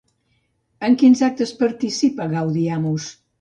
[0.87, 3.09] En quins actes participa Gaudiamus?